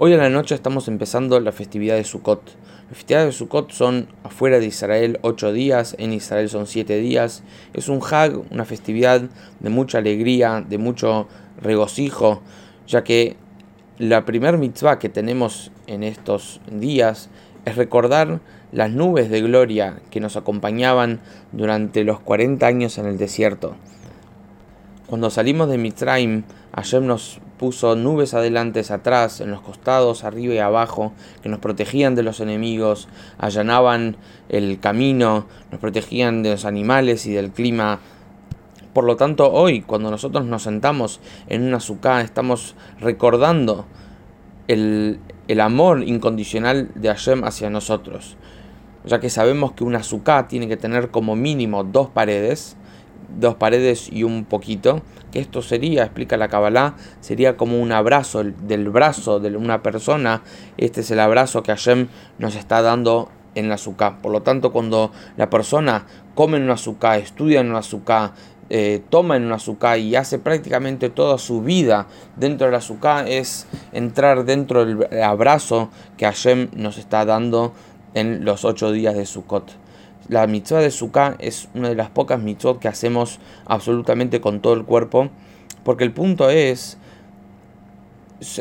Hoy 0.00 0.12
en 0.12 0.20
la 0.20 0.30
noche 0.30 0.54
estamos 0.54 0.86
empezando 0.86 1.40
la 1.40 1.50
festividad 1.50 1.96
de 1.96 2.04
Sukkot. 2.04 2.40
Las 2.88 2.98
festividades 2.98 3.34
de 3.34 3.36
Sukkot 3.36 3.72
son 3.72 4.06
afuera 4.22 4.60
de 4.60 4.66
Israel 4.66 5.18
ocho 5.22 5.52
días, 5.52 5.96
en 5.98 6.12
Israel 6.12 6.48
son 6.48 6.68
siete 6.68 6.98
días. 6.98 7.42
Es 7.74 7.88
un 7.88 8.00
Hag, 8.08 8.40
una 8.52 8.64
festividad 8.64 9.22
de 9.58 9.70
mucha 9.70 9.98
alegría, 9.98 10.64
de 10.68 10.78
mucho 10.78 11.26
regocijo, 11.60 12.42
ya 12.86 13.02
que 13.02 13.34
la 13.98 14.24
primer 14.24 14.56
mitzvah 14.56 15.00
que 15.00 15.08
tenemos 15.08 15.72
en 15.88 16.04
estos 16.04 16.60
días 16.70 17.28
es 17.64 17.74
recordar 17.74 18.38
las 18.70 18.92
nubes 18.92 19.30
de 19.30 19.40
gloria 19.40 20.00
que 20.12 20.20
nos 20.20 20.36
acompañaban 20.36 21.18
durante 21.50 22.04
los 22.04 22.20
40 22.20 22.64
años 22.64 22.98
en 22.98 23.06
el 23.06 23.18
desierto. 23.18 23.74
Cuando 25.08 25.30
salimos 25.30 25.70
de 25.70 25.78
Mitzrayim, 25.78 26.42
Hashem 26.74 27.06
nos 27.06 27.40
puso 27.56 27.96
nubes 27.96 28.34
adelante, 28.34 28.82
atrás, 28.90 29.40
en 29.40 29.50
los 29.50 29.62
costados, 29.62 30.22
arriba 30.22 30.52
y 30.52 30.58
abajo, 30.58 31.14
que 31.42 31.48
nos 31.48 31.60
protegían 31.60 32.14
de 32.14 32.22
los 32.22 32.40
enemigos, 32.40 33.08
allanaban 33.38 34.18
el 34.50 34.78
camino, 34.80 35.46
nos 35.70 35.80
protegían 35.80 36.42
de 36.42 36.50
los 36.50 36.66
animales 36.66 37.24
y 37.24 37.32
del 37.32 37.50
clima. 37.50 38.00
Por 38.92 39.04
lo 39.04 39.16
tanto, 39.16 39.50
hoy, 39.50 39.80
cuando 39.80 40.10
nosotros 40.10 40.44
nos 40.44 40.64
sentamos 40.64 41.20
en 41.46 41.62
una 41.62 41.78
azúcar, 41.78 42.22
estamos 42.22 42.74
recordando 43.00 43.86
el, 44.66 45.20
el 45.48 45.60
amor 45.60 46.02
incondicional 46.02 46.90
de 46.94 47.08
Hashem 47.08 47.44
hacia 47.44 47.70
nosotros, 47.70 48.36
ya 49.06 49.20
que 49.20 49.30
sabemos 49.30 49.72
que 49.72 49.84
una 49.84 50.00
azúcar 50.00 50.48
tiene 50.48 50.68
que 50.68 50.76
tener 50.76 51.10
como 51.10 51.34
mínimo 51.34 51.82
dos 51.82 52.08
paredes, 52.10 52.76
dos 53.28 53.56
paredes 53.56 54.08
y 54.12 54.22
un 54.24 54.44
poquito, 54.44 55.02
que 55.30 55.40
esto 55.40 55.62
sería, 55.62 56.04
explica 56.04 56.36
la 56.36 56.48
Kabbalah, 56.48 56.94
sería 57.20 57.56
como 57.56 57.80
un 57.80 57.92
abrazo 57.92 58.42
del 58.42 58.88
brazo 58.88 59.40
de 59.40 59.56
una 59.56 59.82
persona, 59.82 60.42
este 60.76 61.02
es 61.02 61.10
el 61.10 61.20
abrazo 61.20 61.62
que 61.62 61.72
Hashem 61.72 62.08
nos 62.38 62.54
está 62.56 62.82
dando 62.82 63.30
en 63.54 63.68
la 63.68 63.74
azúcar. 63.74 64.20
Por 64.22 64.32
lo 64.32 64.42
tanto, 64.42 64.72
cuando 64.72 65.12
la 65.36 65.50
persona 65.50 66.06
come 66.34 66.56
en 66.56 66.64
una 66.64 66.74
azúcar, 66.74 67.18
estudia 67.18 67.60
en 67.60 67.70
una 67.70 67.80
azúcar, 67.80 68.32
eh, 68.70 69.02
toma 69.08 69.36
en 69.36 69.44
una 69.44 69.56
azúcar 69.56 69.98
y 69.98 70.14
hace 70.14 70.38
prácticamente 70.38 71.08
toda 71.08 71.38
su 71.38 71.62
vida 71.62 72.06
dentro 72.36 72.66
de 72.66 72.72
la 72.72 72.78
azúcar, 72.78 73.28
es 73.28 73.66
entrar 73.92 74.44
dentro 74.44 74.84
del 74.84 75.22
abrazo 75.22 75.90
que 76.16 76.26
Hashem 76.26 76.68
nos 76.74 76.98
está 76.98 77.24
dando 77.24 77.72
en 78.14 78.44
los 78.44 78.64
ocho 78.64 78.92
días 78.92 79.14
de 79.14 79.26
Sukkot. 79.26 79.87
La 80.28 80.46
mitzvah 80.46 80.80
de 80.80 80.90
Sukkah 80.90 81.36
es 81.38 81.68
una 81.74 81.88
de 81.88 81.94
las 81.94 82.10
pocas 82.10 82.40
mitzvot 82.40 82.80
que 82.80 82.88
hacemos 82.88 83.38
absolutamente 83.64 84.40
con 84.40 84.60
todo 84.60 84.74
el 84.74 84.84
cuerpo, 84.84 85.30
porque 85.84 86.04
el 86.04 86.12
punto 86.12 86.50
es 86.50 86.98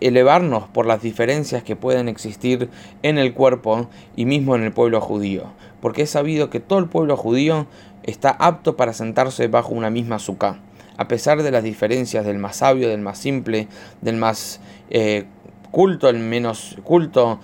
elevarnos 0.00 0.64
por 0.68 0.86
las 0.86 1.02
diferencias 1.02 1.62
que 1.62 1.76
pueden 1.76 2.08
existir 2.08 2.70
en 3.02 3.18
el 3.18 3.34
cuerpo 3.34 3.88
y 4.16 4.24
mismo 4.24 4.56
en 4.56 4.62
el 4.62 4.72
pueblo 4.72 5.00
judío, 5.00 5.44
porque 5.80 6.02
es 6.02 6.10
sabido 6.10 6.50
que 6.50 6.60
todo 6.60 6.78
el 6.78 6.88
pueblo 6.88 7.16
judío 7.16 7.66
está 8.02 8.30
apto 8.30 8.76
para 8.76 8.92
sentarse 8.92 9.48
bajo 9.48 9.74
una 9.74 9.90
misma 9.90 10.18
Sukkah, 10.18 10.58
a 10.96 11.08
pesar 11.08 11.42
de 11.42 11.50
las 11.50 11.62
diferencias 11.62 12.24
del 12.24 12.38
más 12.38 12.56
sabio, 12.56 12.88
del 12.88 13.00
más 13.00 13.18
simple, 13.18 13.68
del 14.00 14.16
más 14.16 14.60
eh, 14.90 15.26
culto, 15.70 16.08
el 16.08 16.18
menos 16.18 16.76
culto, 16.84 17.38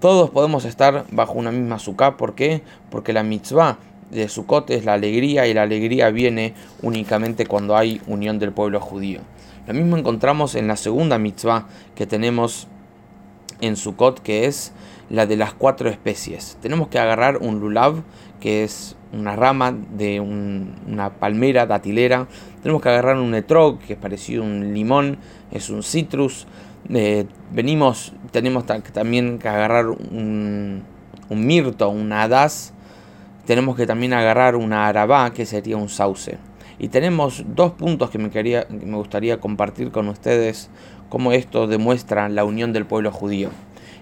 todos 0.00 0.30
podemos 0.30 0.64
estar 0.64 1.04
bajo 1.10 1.34
una 1.34 1.52
misma 1.52 1.78
sukkah. 1.78 2.16
¿Por 2.16 2.34
qué? 2.34 2.62
Porque 2.90 3.12
la 3.12 3.22
mitzvah 3.22 3.78
de 4.10 4.28
Sukkot 4.28 4.70
es 4.70 4.84
la 4.84 4.94
alegría 4.94 5.46
y 5.46 5.54
la 5.54 5.62
alegría 5.62 6.10
viene 6.10 6.54
únicamente 6.82 7.46
cuando 7.46 7.76
hay 7.76 8.00
unión 8.06 8.38
del 8.38 8.52
pueblo 8.52 8.80
judío. 8.80 9.20
Lo 9.66 9.74
mismo 9.74 9.96
encontramos 9.96 10.54
en 10.54 10.66
la 10.66 10.76
segunda 10.76 11.18
mitzvah 11.18 11.68
que 11.94 12.06
tenemos 12.06 12.66
en 13.60 13.76
Sukkot, 13.76 14.20
que 14.20 14.46
es 14.46 14.72
la 15.10 15.26
de 15.26 15.36
las 15.36 15.52
cuatro 15.52 15.90
especies. 15.90 16.56
Tenemos 16.62 16.88
que 16.88 16.98
agarrar 16.98 17.38
un 17.38 17.60
lulav, 17.60 18.02
que 18.38 18.64
es 18.64 18.96
una 19.12 19.36
rama 19.36 19.72
de 19.72 20.20
una 20.20 21.10
palmera 21.10 21.66
datilera. 21.66 22.28
Tenemos 22.62 22.80
que 22.82 22.88
agarrar 22.88 23.16
un 23.16 23.34
etrog, 23.34 23.78
que 23.80 23.94
es 23.94 23.98
parecido 23.98 24.42
a 24.42 24.46
un 24.46 24.72
limón, 24.72 25.18
es 25.50 25.68
un 25.68 25.82
citrus. 25.82 26.46
Eh, 26.88 27.26
venimos, 27.52 28.12
tenemos 28.30 28.64
también 28.66 29.38
que 29.38 29.48
agarrar 29.48 29.88
un, 29.88 30.84
mirto, 31.30 31.88
un 31.90 32.12
hadas. 32.12 32.72
Tenemos 33.46 33.76
que 33.76 33.86
también 33.86 34.12
agarrar 34.12 34.56
una 34.56 34.86
arabá, 34.86 35.32
que 35.32 35.44
sería 35.44 35.76
un 35.76 35.88
sauce. 35.88 36.38
Y 36.78 36.88
tenemos 36.88 37.44
dos 37.46 37.72
puntos 37.72 38.10
que 38.10 38.18
me, 38.18 38.30
quería, 38.30 38.66
que 38.66 38.86
me 38.86 38.96
gustaría 38.96 39.38
compartir 39.38 39.90
con 39.90 40.08
ustedes, 40.08 40.70
cómo 41.10 41.32
esto 41.32 41.66
demuestra 41.66 42.30
la 42.30 42.44
unión 42.44 42.72
del 42.72 42.86
pueblo 42.86 43.12
judío. 43.12 43.50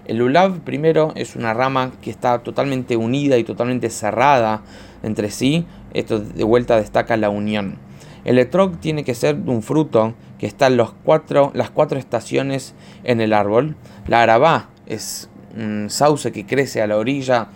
El 0.05 0.17
lulav 0.17 0.61
primero 0.61 1.11
es 1.15 1.35
una 1.35 1.53
rama 1.53 1.91
que 2.01 2.09
está 2.09 2.39
totalmente 2.39 2.95
unida 2.95 3.37
y 3.37 3.43
totalmente 3.43 3.89
cerrada 3.89 4.61
entre 5.03 5.29
sí. 5.29 5.65
Esto 5.93 6.19
de 6.19 6.43
vuelta 6.43 6.77
destaca 6.77 7.17
la 7.17 7.29
unión. 7.29 7.77
El 8.25 8.39
etrog 8.39 8.77
tiene 8.79 9.03
que 9.03 9.13
ser 9.13 9.35
un 9.45 9.61
fruto 9.61 10.13
que 10.39 10.45
está 10.45 10.67
en 10.67 10.77
los 10.77 10.93
cuatro, 11.03 11.51
las 11.53 11.69
cuatro 11.69 11.99
estaciones 11.99 12.73
en 13.03 13.21
el 13.21 13.33
árbol. 13.33 13.75
La 14.07 14.21
arabá 14.21 14.69
es 14.87 15.29
un 15.55 15.89
sauce 15.89 16.31
que 16.31 16.45
crece 16.45 16.81
a 16.81 16.87
la 16.87 16.97
orilla 16.97 17.49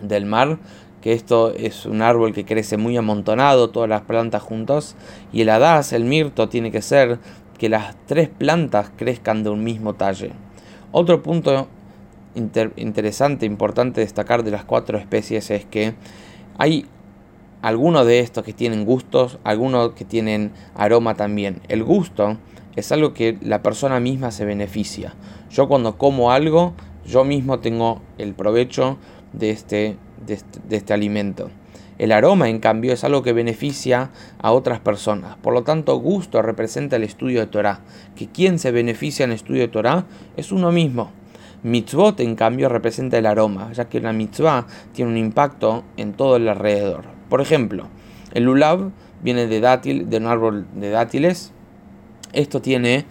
del 0.00 0.24
mar, 0.24 0.58
que 1.00 1.12
esto 1.12 1.52
es 1.54 1.86
un 1.86 2.02
árbol 2.02 2.32
que 2.32 2.44
crece 2.44 2.76
muy 2.76 2.96
amontonado, 2.96 3.70
todas 3.70 3.88
las 3.88 4.02
plantas 4.02 4.42
juntas. 4.42 4.96
Y 5.32 5.42
el 5.42 5.50
hadas, 5.50 5.92
el 5.92 6.04
mirto, 6.04 6.48
tiene 6.48 6.70
que 6.70 6.82
ser 6.82 7.18
que 7.56 7.68
las 7.68 7.96
tres 8.06 8.28
plantas 8.28 8.90
crezcan 8.96 9.42
de 9.42 9.50
un 9.50 9.64
mismo 9.64 9.94
talle. 9.94 10.32
Otro 10.92 11.22
punto 11.22 11.68
interesante, 12.34 13.46
importante 13.46 14.02
destacar 14.02 14.44
de 14.44 14.50
las 14.50 14.64
cuatro 14.64 14.98
especies 14.98 15.50
es 15.50 15.64
que 15.64 15.94
hay 16.58 16.86
algunos 17.62 18.06
de 18.06 18.20
estos 18.20 18.44
que 18.44 18.52
tienen 18.52 18.84
gustos, 18.84 19.38
algunos 19.42 19.92
que 19.92 20.04
tienen 20.04 20.52
aroma 20.74 21.14
también. 21.14 21.60
El 21.68 21.82
gusto 21.82 22.36
es 22.76 22.92
algo 22.92 23.14
que 23.14 23.38
la 23.42 23.62
persona 23.62 24.00
misma 24.00 24.30
se 24.30 24.44
beneficia. 24.44 25.14
Yo 25.50 25.66
cuando 25.66 25.96
como 25.96 26.30
algo, 26.30 26.74
yo 27.06 27.24
mismo 27.24 27.60
tengo 27.60 28.02
el 28.18 28.34
provecho 28.34 28.98
de 29.32 29.50
este, 29.50 29.96
de 30.26 30.34
este, 30.34 30.76
este 30.76 30.92
alimento. 30.92 31.50
El 31.98 32.12
aroma, 32.12 32.48
en 32.50 32.58
cambio, 32.58 32.92
es 32.92 33.04
algo 33.04 33.22
que 33.22 33.32
beneficia 33.32 34.10
a 34.38 34.52
otras 34.52 34.80
personas. 34.80 35.36
Por 35.36 35.54
lo 35.54 35.62
tanto, 35.62 35.96
gusto 35.96 36.42
representa 36.42 36.96
el 36.96 37.04
estudio 37.04 37.40
de 37.40 37.46
Torah. 37.46 37.80
Que 38.14 38.28
quien 38.28 38.58
se 38.58 38.70
beneficia 38.70 39.24
en 39.24 39.30
el 39.30 39.36
estudio 39.36 39.62
de 39.62 39.68
Torah 39.68 40.04
es 40.36 40.52
uno 40.52 40.72
mismo. 40.72 41.10
Mitzvot, 41.62 42.20
en 42.20 42.36
cambio, 42.36 42.68
representa 42.68 43.16
el 43.16 43.26
aroma, 43.26 43.72
ya 43.72 43.88
que 43.88 44.00
la 44.00 44.12
mitzvah 44.12 44.66
tiene 44.92 45.10
un 45.10 45.16
impacto 45.16 45.84
en 45.96 46.12
todo 46.12 46.36
el 46.36 46.48
alrededor. 46.48 47.04
Por 47.30 47.40
ejemplo, 47.40 47.88
el 48.34 48.44
lulav 48.44 48.90
viene 49.22 49.46
de 49.46 49.60
dátil, 49.60 50.10
de 50.10 50.18
un 50.18 50.26
árbol 50.26 50.66
de 50.74 50.90
dátiles. 50.90 51.52
Esto 52.34 52.60
tiene 52.60 53.06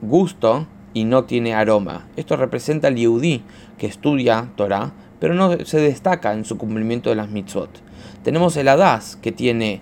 gusto 0.00 0.66
y 0.94 1.04
no 1.04 1.24
tiene 1.24 1.54
aroma. 1.54 2.08
Esto 2.16 2.36
representa 2.36 2.88
al 2.88 2.96
yehudí 2.96 3.42
que 3.76 3.86
estudia 3.86 4.48
Torah, 4.56 4.92
pero 5.20 5.34
no 5.34 5.64
se 5.64 5.80
destaca 5.80 6.32
en 6.32 6.46
su 6.46 6.56
cumplimiento 6.56 7.10
de 7.10 7.16
las 7.16 7.30
mitzvot. 7.30 7.91
Tenemos 8.22 8.56
el 8.56 8.68
hadas 8.68 9.16
que 9.16 9.32
tiene 9.32 9.80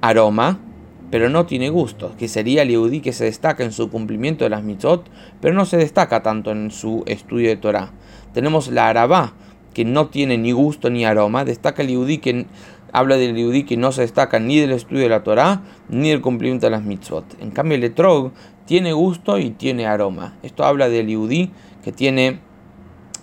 aroma, 0.00 0.60
pero 1.10 1.28
no 1.28 1.46
tiene 1.46 1.70
gusto, 1.70 2.14
que 2.18 2.28
sería 2.28 2.62
el 2.62 2.68
yehudí 2.68 3.00
que 3.00 3.12
se 3.12 3.24
destaca 3.24 3.64
en 3.64 3.72
su 3.72 3.90
cumplimiento 3.90 4.44
de 4.44 4.50
las 4.50 4.62
mitzvot, 4.62 5.08
pero 5.40 5.54
no 5.54 5.64
se 5.64 5.76
destaca 5.76 6.22
tanto 6.22 6.50
en 6.50 6.70
su 6.70 7.04
estudio 7.06 7.48
de 7.48 7.56
Torah. 7.56 7.92
Tenemos 8.32 8.68
la 8.68 8.88
arabá, 8.88 9.34
que 9.74 9.84
no 9.84 10.08
tiene 10.08 10.38
ni 10.38 10.52
gusto 10.52 10.90
ni 10.90 11.04
aroma, 11.04 11.44
destaca 11.44 11.82
el 11.82 11.88
yehudí 11.88 12.18
que 12.18 12.46
habla 12.94 13.16
del 13.16 13.34
Yehudi 13.34 13.64
que 13.64 13.76
no 13.76 13.90
se 13.90 14.02
destaca 14.02 14.38
ni 14.38 14.60
del 14.60 14.70
estudio 14.70 15.02
de 15.02 15.08
la 15.08 15.24
Torah 15.24 15.62
ni 15.88 16.10
del 16.10 16.20
cumplimiento 16.20 16.66
de 16.66 16.70
las 16.70 16.84
mitzvot. 16.84 17.24
En 17.40 17.50
cambio, 17.50 17.76
el 17.76 17.82
etrog 17.82 18.30
tiene 18.66 18.92
gusto 18.92 19.36
y 19.38 19.50
tiene 19.50 19.86
aroma. 19.86 20.36
Esto 20.44 20.64
habla 20.64 20.88
del 20.88 21.08
Yehudi 21.08 21.50
que 21.82 21.90
tiene 21.90 22.38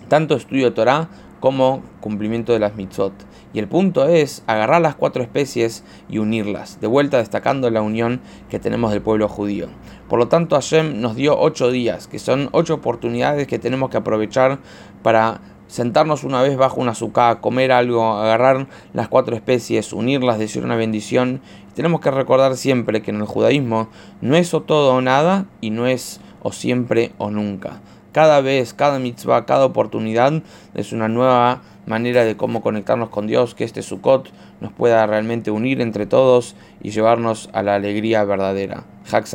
tanto 0.08 0.36
estudio 0.36 0.66
de 0.66 0.70
Torah 0.72 1.08
como 1.40 1.82
cumplimiento 2.00 2.52
de 2.52 2.58
las 2.58 2.76
mitzvot. 2.76 3.14
Y 3.54 3.58
el 3.58 3.68
punto 3.68 4.08
es 4.08 4.42
agarrar 4.46 4.80
las 4.80 4.94
cuatro 4.94 5.22
especies 5.22 5.84
y 6.08 6.18
unirlas, 6.18 6.80
de 6.80 6.86
vuelta 6.86 7.18
destacando 7.18 7.70
la 7.70 7.82
unión 7.82 8.20
que 8.48 8.58
tenemos 8.58 8.92
del 8.92 9.02
pueblo 9.02 9.28
judío. 9.28 9.68
Por 10.08 10.18
lo 10.18 10.28
tanto, 10.28 10.56
Hashem 10.56 11.00
nos 11.00 11.16
dio 11.16 11.38
ocho 11.38 11.70
días, 11.70 12.06
que 12.06 12.18
son 12.18 12.48
ocho 12.52 12.74
oportunidades 12.74 13.46
que 13.46 13.58
tenemos 13.58 13.90
que 13.90 13.98
aprovechar 13.98 14.58
para 15.02 15.40
sentarnos 15.72 16.22
una 16.22 16.42
vez 16.42 16.56
bajo 16.56 16.82
una 16.82 16.90
azúcar, 16.90 17.40
comer 17.40 17.72
algo, 17.72 18.04
agarrar 18.12 18.66
las 18.92 19.08
cuatro 19.08 19.34
especies, 19.34 19.94
unirlas, 19.94 20.38
decir 20.38 20.64
una 20.64 20.76
bendición. 20.76 21.40
tenemos 21.74 22.02
que 22.02 22.10
recordar 22.10 22.58
siempre 22.58 23.00
que 23.00 23.10
en 23.10 23.16
el 23.16 23.26
judaísmo 23.26 23.88
no 24.20 24.36
es 24.36 24.52
o 24.52 24.60
todo 24.60 24.94
o 24.94 25.00
nada 25.00 25.46
y 25.62 25.70
no 25.70 25.86
es 25.86 26.20
o 26.42 26.52
siempre 26.52 27.12
o 27.16 27.30
nunca. 27.30 27.80
Cada 28.12 28.40
vez, 28.40 28.74
cada 28.74 28.98
mitzvah, 28.98 29.46
cada 29.46 29.64
oportunidad 29.64 30.42
es 30.74 30.92
una 30.92 31.08
nueva 31.08 31.62
manera 31.86 32.24
de 32.24 32.36
cómo 32.36 32.62
conectarnos 32.62 33.08
con 33.08 33.26
Dios, 33.26 33.54
que 33.54 33.64
este 33.64 33.82
Sukkot 33.82 34.30
nos 34.60 34.72
pueda 34.72 35.06
realmente 35.06 35.50
unir 35.50 35.80
entre 35.80 36.06
todos 36.06 36.54
y 36.82 36.90
llevarnos 36.90 37.48
a 37.52 37.62
la 37.62 37.74
alegría 37.74 38.24
verdadera. 38.24 38.84
Hak 39.10 39.26